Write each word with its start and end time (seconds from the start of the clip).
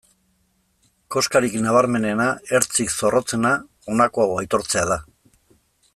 Koskarik 1.15 1.57
nabarmenena, 1.65 2.27
ertzik 2.61 2.95
zorrotzena, 2.95 3.53
honako 3.93 4.25
hau 4.27 4.37
aitortzea 4.45 4.87
da. 4.95 4.99